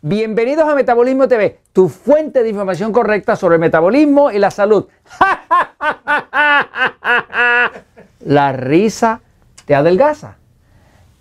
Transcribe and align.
Bienvenidos 0.00 0.68
a 0.68 0.76
Metabolismo 0.76 1.26
TV, 1.26 1.58
tu 1.72 1.88
fuente 1.88 2.44
de 2.44 2.48
información 2.48 2.92
correcta 2.92 3.34
sobre 3.34 3.56
el 3.56 3.60
metabolismo 3.60 4.30
y 4.30 4.38
la 4.38 4.52
salud. 4.52 4.86
la 8.20 8.52
risa 8.52 9.20
te 9.64 9.74
adelgaza. 9.74 10.36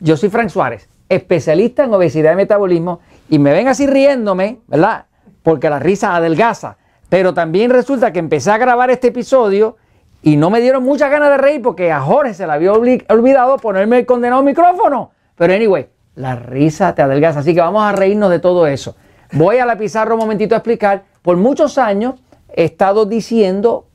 Yo 0.00 0.16
soy 0.16 0.30
Frank 0.30 0.48
Suárez, 0.48 0.88
especialista 1.10 1.84
en 1.84 1.92
obesidad 1.92 2.32
y 2.32 2.36
metabolismo, 2.36 3.00
y 3.28 3.38
me 3.38 3.52
ven 3.52 3.68
así 3.68 3.86
riéndome, 3.86 4.60
¿verdad? 4.68 5.04
Porque 5.42 5.68
la 5.68 5.78
risa 5.78 6.16
adelgaza. 6.16 6.78
Pero 7.10 7.34
también 7.34 7.70
resulta 7.70 8.10
que 8.10 8.20
empecé 8.20 8.52
a 8.52 8.56
grabar 8.56 8.90
este 8.90 9.08
episodio 9.08 9.76
y 10.22 10.36
no 10.36 10.48
me 10.48 10.62
dieron 10.62 10.82
muchas 10.82 11.10
ganas 11.10 11.28
de 11.28 11.36
reír 11.36 11.60
porque 11.60 11.92
a 11.92 12.00
Jorge 12.00 12.32
se 12.32 12.46
le 12.46 12.52
había 12.54 12.72
olvidado 12.72 13.58
ponerme 13.58 13.98
el 13.98 14.06
condenado 14.06 14.42
micrófono. 14.42 15.10
Pero 15.36 15.52
anyway, 15.52 15.88
la 16.14 16.36
risa 16.36 16.94
te 16.94 17.02
adelgaza. 17.02 17.40
Así 17.40 17.54
que 17.54 17.60
vamos 17.60 17.82
a 17.82 17.92
reírnos 17.92 18.30
de 18.30 18.38
todo 18.38 18.66
eso. 18.66 18.96
Voy 19.32 19.58
a 19.58 19.66
la 19.66 19.76
pizarra 19.76 20.14
un 20.14 20.20
momentito 20.20 20.54
a 20.54 20.58
explicar. 20.58 21.04
Por 21.22 21.36
muchos 21.36 21.78
años 21.78 22.14
he 22.54 22.64
estado 22.64 23.06
diciendo 23.06 23.86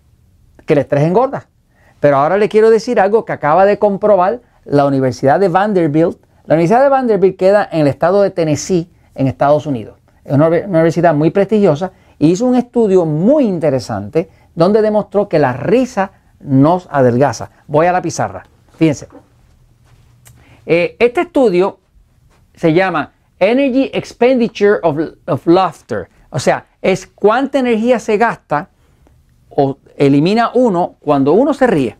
que 0.66 0.74
el 0.74 0.80
estrés 0.80 1.04
engorda. 1.04 1.48
Pero 2.00 2.18
ahora 2.18 2.38
le 2.38 2.50
quiero 2.50 2.70
decir 2.70 3.00
algo 3.00 3.26
que 3.26 3.34
acaba 3.34 3.66
de 3.66 3.80
comprobar 3.80 4.42
la 4.66 4.86
Universidad 4.86 5.40
de 5.40 5.48
Vanderbilt. 5.48 6.18
La 6.46 6.56
Universidad 6.56 6.82
de 6.82 6.90
Vanderbilt 6.90 7.38
queda 7.38 7.68
en 7.72 7.82
el 7.82 7.88
estado 7.88 8.22
de 8.22 8.32
Tennessee, 8.32 8.90
en 9.16 9.28
Estados 9.28 9.66
Unidos. 9.66 9.98
Es 10.24 10.34
una 10.34 10.48
universidad 10.48 11.14
muy 11.14 11.32
prestigiosa 11.32 11.92
y 12.20 12.32
hizo 12.32 12.46
un 12.46 12.56
estudio 12.56 13.06
muy 13.06 13.46
interesante 13.46 14.30
donde 14.56 14.82
demostró 14.82 15.30
que 15.30 15.40
la 15.40 15.54
risa 15.54 16.12
nos 16.40 16.88
adelgaza. 16.92 17.50
Voy 17.68 17.88
a 17.88 17.92
la 17.92 18.02
pizarra. 18.02 18.44
Fíjense. 18.78 19.08
Eh, 20.66 20.96
este 21.00 21.22
estudio 21.22 21.80
se 22.58 22.74
llama 22.74 23.14
Energy 23.40 23.90
Expenditure 23.94 24.80
of, 24.82 25.48
Laughter. 25.48 26.10
O 26.30 26.40
sea, 26.40 26.66
es 26.82 27.08
cuánta 27.08 27.60
energía 27.60 28.00
se 28.00 28.18
gasta 28.18 28.70
o 29.50 29.78
elimina 29.96 30.52
uno 30.54 30.96
cuando 31.00 31.34
uno 31.34 31.54
se 31.54 31.68
ríe. 31.68 31.98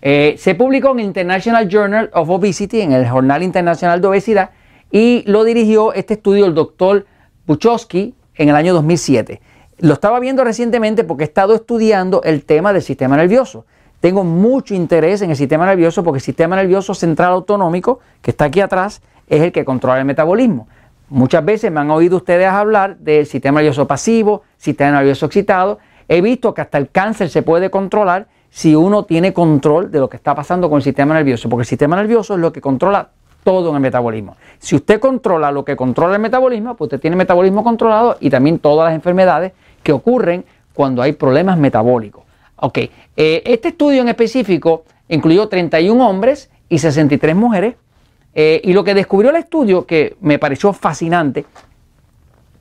Eh, 0.00 0.36
se 0.38 0.54
publicó 0.54 0.92
en 0.92 1.00
International 1.00 1.68
Journal 1.68 2.10
of 2.14 2.30
Obesity, 2.30 2.80
en 2.80 2.92
el 2.92 3.08
Jornal 3.08 3.42
Internacional 3.42 4.00
de 4.00 4.06
Obesidad, 4.06 4.50
y 4.90 5.24
lo 5.26 5.42
dirigió 5.44 5.92
este 5.92 6.14
estudio 6.14 6.46
el 6.46 6.54
doctor 6.54 7.06
Buchowski 7.46 8.14
en 8.36 8.48
el 8.48 8.54
año 8.54 8.72
2007. 8.74 9.40
Lo 9.78 9.94
estaba 9.94 10.20
viendo 10.20 10.44
recientemente 10.44 11.02
porque 11.02 11.24
he 11.24 11.26
estado 11.26 11.54
estudiando 11.54 12.22
el 12.22 12.44
tema 12.44 12.72
del 12.72 12.82
sistema 12.82 13.16
nervioso. 13.16 13.66
Tengo 14.00 14.22
mucho 14.22 14.74
interés 14.74 15.22
en 15.22 15.30
el 15.30 15.36
sistema 15.36 15.66
nervioso 15.66 16.04
porque 16.04 16.18
el 16.18 16.22
sistema 16.22 16.54
nervioso 16.54 16.94
central 16.94 17.32
autonómico, 17.32 17.98
que 18.22 18.30
está 18.30 18.44
aquí 18.44 18.60
atrás, 18.60 19.02
es 19.26 19.42
el 19.42 19.52
que 19.52 19.64
controla 19.64 19.98
el 19.98 20.04
metabolismo. 20.04 20.68
Muchas 21.08 21.44
veces 21.44 21.70
me 21.70 21.80
han 21.80 21.90
oído 21.90 22.16
ustedes 22.16 22.48
hablar 22.48 22.96
del 22.98 23.26
sistema 23.26 23.60
nervioso 23.60 23.86
pasivo, 23.86 24.42
sistema 24.56 24.92
nervioso 24.98 25.26
excitado. 25.26 25.78
He 26.08 26.20
visto 26.20 26.52
que 26.52 26.62
hasta 26.62 26.78
el 26.78 26.90
cáncer 26.90 27.28
se 27.28 27.42
puede 27.42 27.70
controlar 27.70 28.26
si 28.50 28.74
uno 28.74 29.04
tiene 29.04 29.32
control 29.32 29.90
de 29.90 30.00
lo 30.00 30.08
que 30.08 30.16
está 30.16 30.34
pasando 30.34 30.68
con 30.68 30.78
el 30.78 30.82
sistema 30.82 31.14
nervioso, 31.14 31.48
porque 31.48 31.62
el 31.62 31.66
sistema 31.66 31.96
nervioso 31.96 32.34
es 32.34 32.40
lo 32.40 32.52
que 32.52 32.60
controla 32.60 33.10
todo 33.44 33.70
en 33.70 33.76
el 33.76 33.80
metabolismo. 33.80 34.36
Si 34.58 34.74
usted 34.74 34.98
controla 34.98 35.52
lo 35.52 35.64
que 35.64 35.76
controla 35.76 36.16
el 36.16 36.22
metabolismo, 36.22 36.74
pues 36.74 36.88
usted 36.88 37.00
tiene 37.00 37.14
metabolismo 37.14 37.62
controlado 37.62 38.16
y 38.18 38.28
también 38.28 38.58
todas 38.58 38.88
las 38.88 38.94
enfermedades 38.94 39.52
que 39.84 39.92
ocurren 39.92 40.44
cuando 40.74 41.02
hay 41.02 41.12
problemas 41.12 41.56
metabólicos. 41.56 42.24
Ok, 42.56 42.78
eh, 42.78 42.90
este 43.44 43.68
estudio 43.68 44.02
en 44.02 44.08
específico 44.08 44.84
incluyó 45.08 45.48
31 45.48 46.08
hombres 46.08 46.50
y 46.68 46.78
63 46.78 47.36
mujeres 47.36 47.76
eh, 48.38 48.60
y 48.62 48.74
lo 48.74 48.84
que 48.84 48.92
descubrió 48.92 49.30
el 49.30 49.36
estudio, 49.36 49.86
que 49.86 50.14
me 50.20 50.38
pareció 50.38 50.74
fascinante, 50.74 51.46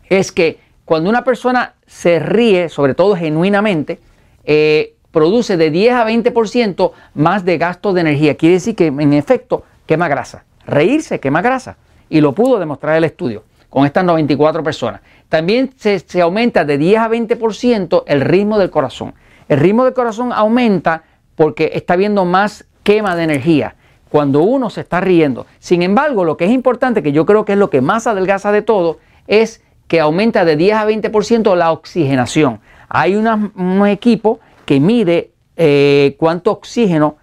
es 0.09 0.31
que 0.31 0.57
cuando 0.85 1.09
una 1.09 1.25
persona 1.25 1.73
se 1.85 2.17
ríe, 2.19 2.69
sobre 2.69 2.93
todo 2.93 3.13
genuinamente, 3.17 3.99
eh, 4.45 4.95
produce 5.11 5.57
de 5.57 5.71
10 5.71 5.93
a 5.93 6.05
20% 6.05 6.91
más 7.15 7.43
de 7.43 7.57
gasto 7.57 7.91
de 7.91 8.01
energía. 8.01 8.35
Quiere 8.35 8.55
decir 8.55 8.73
que 8.73 8.87
en 8.87 9.11
efecto 9.11 9.63
quema 9.85 10.07
grasa. 10.07 10.45
Reírse 10.65 11.19
quema 11.19 11.41
grasa. 11.41 11.75
Y 12.07 12.21
lo 12.21 12.31
pudo 12.31 12.57
demostrar 12.57 12.95
el 12.95 13.03
estudio 13.03 13.43
con 13.69 13.85
estas 13.85 14.05
94 14.05 14.63
personas. 14.63 15.01
También 15.27 15.71
se, 15.75 15.99
se 15.99 16.21
aumenta 16.21 16.63
de 16.63 16.77
10 16.77 16.99
a 16.99 17.09
20% 17.09 18.03
el 18.07 18.21
ritmo 18.21 18.57
del 18.59 18.69
corazón. 18.69 19.13
El 19.49 19.59
ritmo 19.59 19.83
del 19.83 19.93
corazón 19.93 20.31
aumenta 20.31 21.03
porque 21.35 21.71
está 21.73 21.95
habiendo 21.95 22.23
más 22.23 22.63
quema 22.83 23.13
de 23.17 23.23
energía 23.23 23.75
cuando 24.15 24.43
uno 24.43 24.69
se 24.69 24.79
está 24.79 25.01
riendo. 25.01 25.45
Sin 25.59 25.81
embargo, 25.81 26.23
lo 26.23 26.37
que 26.37 26.45
es 26.45 26.51
importante, 26.51 27.03
que 27.03 27.11
yo 27.11 27.25
creo 27.25 27.43
que 27.43 27.51
es 27.51 27.59
lo 27.59 27.69
que 27.69 27.81
más 27.81 28.07
adelgaza 28.07 28.53
de 28.53 28.61
todo, 28.61 28.99
es 29.27 29.61
que 29.89 29.99
aumenta 29.99 30.45
de 30.45 30.55
10 30.55 30.73
a 30.73 30.87
20% 30.87 31.53
la 31.57 31.73
oxigenación. 31.73 32.61
Hay 32.87 33.17
un 33.17 33.85
equipo 33.85 34.39
que 34.65 34.79
mide 34.79 35.31
eh, 35.57 36.15
cuánto 36.17 36.51
oxígeno 36.51 37.17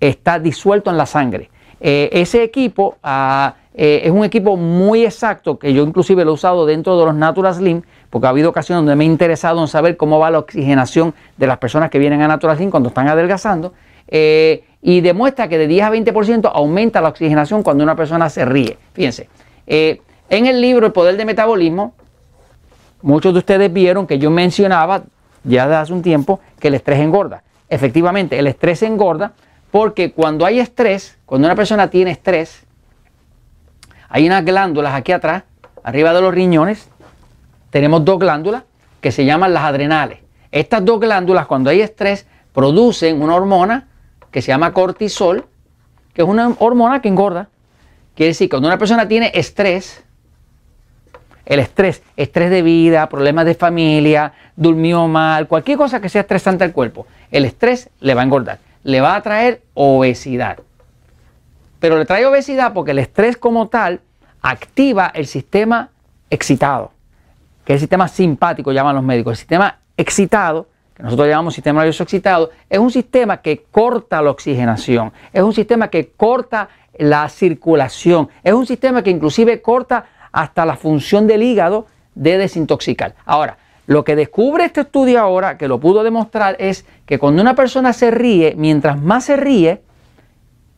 está 0.00 0.40
disuelto 0.40 0.90
en 0.90 0.96
la 0.96 1.06
sangre. 1.06 1.48
Eh, 1.80 2.10
ese 2.10 2.42
equipo 2.42 2.96
ah, 3.04 3.54
eh, 3.72 4.00
es 4.02 4.10
un 4.10 4.24
equipo 4.24 4.56
muy 4.56 5.04
exacto 5.04 5.60
que 5.60 5.72
yo 5.72 5.84
inclusive 5.84 6.24
lo 6.24 6.32
he 6.32 6.34
usado 6.34 6.66
dentro 6.66 6.98
de 6.98 7.04
los 7.06 7.14
Natural 7.14 7.54
Slim 7.54 7.82
porque 8.10 8.26
ha 8.26 8.30
habido 8.30 8.50
ocasiones 8.50 8.80
donde 8.80 8.96
me 8.96 9.04
he 9.04 9.06
interesado 9.06 9.60
en 9.60 9.68
saber 9.68 9.96
cómo 9.96 10.18
va 10.18 10.32
la 10.32 10.40
oxigenación 10.40 11.14
de 11.36 11.46
las 11.46 11.58
personas 11.58 11.88
que 11.88 12.00
vienen 12.00 12.20
a 12.20 12.26
Natural 12.26 12.56
Slim 12.56 12.70
cuando 12.70 12.88
están 12.88 13.06
adelgazando 13.06 13.74
y 14.82 15.00
demuestra 15.00 15.48
que 15.48 15.56
de 15.56 15.68
10 15.68 15.84
a 15.84 15.90
20% 15.90 16.50
aumenta 16.52 17.00
la 17.00 17.08
oxigenación 17.08 17.62
cuando 17.62 17.84
una 17.84 17.94
persona 17.94 18.28
se 18.28 18.44
ríe. 18.44 18.76
Fíjense, 18.92 19.28
eh, 19.66 20.02
en 20.28 20.46
el 20.46 20.60
libro 20.60 20.86
El 20.86 20.92
Poder 20.92 21.16
del 21.16 21.24
Metabolismo, 21.24 21.94
muchos 23.00 23.32
de 23.32 23.38
ustedes 23.38 23.72
vieron 23.72 24.06
que 24.06 24.18
yo 24.18 24.30
mencionaba 24.30 25.04
ya 25.44 25.66
desde 25.66 25.76
hace 25.76 25.92
un 25.92 26.02
tiempo 26.02 26.40
que 26.58 26.68
el 26.68 26.74
estrés 26.74 26.98
engorda. 26.98 27.42
Efectivamente, 27.68 28.38
el 28.38 28.48
estrés 28.48 28.82
engorda 28.82 29.32
porque 29.70 30.12
cuando 30.12 30.44
hay 30.44 30.58
estrés, 30.58 31.16
cuando 31.24 31.46
una 31.46 31.54
persona 31.54 31.88
tiene 31.88 32.10
estrés, 32.10 32.64
hay 34.08 34.26
unas 34.26 34.44
glándulas 34.44 34.94
aquí 34.94 35.12
atrás, 35.12 35.44
arriba 35.82 36.12
de 36.12 36.20
los 36.20 36.34
riñones, 36.34 36.88
tenemos 37.70 38.04
dos 38.04 38.18
glándulas 38.18 38.64
que 39.00 39.12
se 39.12 39.24
llaman 39.24 39.54
las 39.54 39.64
adrenales. 39.64 40.18
Estas 40.50 40.84
dos 40.84 41.00
glándulas, 41.00 41.46
cuando 41.46 41.70
hay 41.70 41.80
estrés, 41.80 42.26
producen 42.52 43.22
una 43.22 43.34
hormona 43.36 43.88
que 44.32 44.42
se 44.42 44.48
llama 44.48 44.72
cortisol, 44.72 45.46
que 46.12 46.22
es 46.22 46.28
una 46.28 46.56
hormona 46.58 47.00
que 47.00 47.08
engorda. 47.08 47.48
Quiere 48.16 48.28
decir 48.28 48.48
cuando 48.48 48.66
una 48.66 48.78
persona 48.78 49.06
tiene 49.06 49.30
estrés, 49.34 50.02
el 51.44 51.60
estrés, 51.60 52.02
estrés 52.16 52.50
de 52.50 52.62
vida, 52.62 53.08
problemas 53.08 53.44
de 53.44 53.54
familia, 53.54 54.32
durmió 54.56 55.06
mal, 55.06 55.46
cualquier 55.46 55.78
cosa 55.78 56.00
que 56.00 56.08
sea 56.08 56.22
estresante 56.22 56.64
al 56.64 56.72
cuerpo, 56.72 57.06
el 57.30 57.44
estrés 57.44 57.90
le 58.00 58.14
va 58.14 58.22
a 58.22 58.24
engordar, 58.24 58.58
le 58.82 59.00
va 59.00 59.14
a 59.14 59.22
traer 59.22 59.62
obesidad. 59.74 60.58
Pero 61.78 61.98
le 61.98 62.04
trae 62.04 62.24
obesidad 62.26 62.72
porque 62.72 62.92
el 62.92 63.00
estrés 63.00 63.36
como 63.36 63.68
tal 63.68 64.00
activa 64.40 65.10
el 65.14 65.26
sistema 65.26 65.90
excitado, 66.30 66.92
que 67.64 67.72
es 67.72 67.76
el 67.76 67.80
sistema 67.80 68.08
simpático, 68.08 68.72
llaman 68.72 68.94
los 68.94 69.04
médicos. 69.04 69.32
El 69.32 69.38
sistema 69.38 69.78
excitado 69.96 70.68
nosotros 71.02 71.26
llamamos 71.26 71.54
sistema 71.54 71.80
nervioso 71.80 72.04
excitado, 72.04 72.50
es 72.70 72.78
un 72.78 72.90
sistema 72.90 73.38
que 73.38 73.64
corta 73.70 74.22
la 74.22 74.30
oxigenación, 74.30 75.12
es 75.32 75.42
un 75.42 75.52
sistema 75.52 75.88
que 75.88 76.10
corta 76.10 76.68
la 76.96 77.28
circulación, 77.28 78.28
es 78.44 78.52
un 78.52 78.66
sistema 78.66 79.02
que 79.02 79.10
inclusive 79.10 79.60
corta 79.60 80.06
hasta 80.30 80.64
la 80.64 80.76
función 80.76 81.26
del 81.26 81.42
hígado 81.42 81.86
de 82.14 82.38
desintoxicar. 82.38 83.16
Ahora, 83.24 83.58
lo 83.88 84.04
que 84.04 84.14
descubre 84.14 84.64
este 84.64 84.82
estudio 84.82 85.18
ahora, 85.18 85.58
que 85.58 85.66
lo 85.66 85.80
pudo 85.80 86.04
demostrar, 86.04 86.54
es 86.60 86.86
que 87.04 87.18
cuando 87.18 87.42
una 87.42 87.56
persona 87.56 87.92
se 87.92 88.12
ríe, 88.12 88.54
mientras 88.56 89.00
más 89.02 89.24
se 89.24 89.36
ríe, 89.36 89.82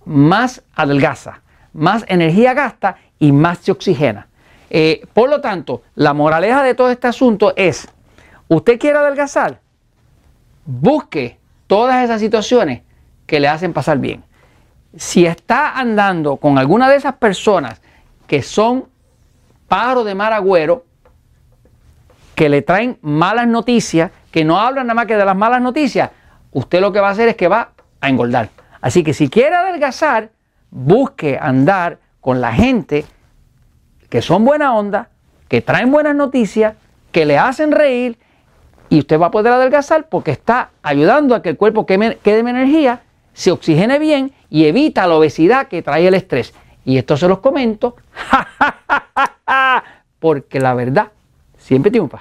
más 0.06 0.62
adelgaza, 0.74 1.42
más 1.74 2.02
energía 2.08 2.54
gasta 2.54 2.96
y 3.18 3.32
más 3.32 3.58
se 3.58 3.72
oxigena. 3.72 4.28
Eh, 4.70 5.02
por 5.12 5.28
lo 5.28 5.42
tanto, 5.42 5.82
la 5.94 6.14
moraleja 6.14 6.62
de 6.62 6.74
todo 6.74 6.90
este 6.90 7.08
asunto 7.08 7.52
es, 7.56 7.86
¿usted 8.48 8.78
quiere 8.78 8.96
adelgazar? 8.96 9.60
Busque 10.64 11.38
todas 11.66 12.04
esas 12.04 12.20
situaciones 12.20 12.82
que 13.26 13.40
le 13.40 13.48
hacen 13.48 13.72
pasar 13.72 13.98
bien. 13.98 14.24
Si 14.96 15.26
está 15.26 15.78
andando 15.78 16.36
con 16.36 16.58
alguna 16.58 16.88
de 16.88 16.96
esas 16.96 17.14
personas 17.14 17.80
que 18.26 18.42
son 18.42 18.86
pájaros 19.68 20.04
de 20.04 20.14
mar 20.14 20.32
agüero, 20.32 20.84
que 22.34 22.48
le 22.48 22.62
traen 22.62 22.98
malas 23.02 23.46
noticias, 23.46 24.10
que 24.30 24.44
no 24.44 24.58
hablan 24.58 24.86
nada 24.86 24.94
más 24.94 25.06
que 25.06 25.16
de 25.16 25.24
las 25.24 25.36
malas 25.36 25.62
noticias, 25.62 26.10
usted 26.52 26.80
lo 26.80 26.92
que 26.92 27.00
va 27.00 27.08
a 27.08 27.12
hacer 27.12 27.28
es 27.28 27.36
que 27.36 27.48
va 27.48 27.70
a 28.00 28.08
engordar. 28.08 28.50
Así 28.80 29.02
que 29.02 29.14
si 29.14 29.28
quiere 29.28 29.54
adelgazar, 29.54 30.30
busque 30.70 31.38
andar 31.40 31.98
con 32.20 32.40
la 32.40 32.52
gente 32.52 33.04
que 34.08 34.22
son 34.22 34.44
buena 34.44 34.74
onda, 34.74 35.08
que 35.48 35.60
traen 35.60 35.90
buenas 35.90 36.14
noticias, 36.14 36.74
que 37.12 37.24
le 37.24 37.38
hacen 37.38 37.72
reír 37.72 38.18
y 38.94 39.00
usted 39.00 39.18
va 39.18 39.26
a 39.26 39.30
poder 39.32 39.52
adelgazar 39.52 40.08
porque 40.08 40.30
está 40.30 40.70
ayudando 40.80 41.34
a 41.34 41.42
que 41.42 41.48
el 41.48 41.56
cuerpo 41.56 41.84
quede 41.84 42.16
quede 42.22 42.38
energía, 42.38 43.02
se 43.32 43.50
oxigene 43.50 43.98
bien 43.98 44.32
y 44.50 44.66
evita 44.66 45.04
la 45.08 45.16
obesidad 45.16 45.66
que 45.66 45.82
trae 45.82 46.06
el 46.06 46.14
estrés. 46.14 46.54
Y 46.84 46.96
esto 46.96 47.16
se 47.16 47.26
los 47.26 47.40
comento 47.40 47.96
porque 50.20 50.60
la 50.60 50.74
verdad 50.74 51.08
siempre 51.58 51.90
triunfa. 51.90 52.20